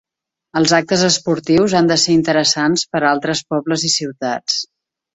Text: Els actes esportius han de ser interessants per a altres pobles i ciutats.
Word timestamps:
Els 0.61 0.71
actes 0.77 1.03
esportius 1.07 1.77
han 1.81 1.91
de 1.93 1.99
ser 2.05 2.15
interessants 2.21 2.87
per 2.97 3.05
a 3.05 3.07
altres 3.13 3.47
pobles 3.55 3.89
i 3.93 3.97
ciutats. 4.01 4.63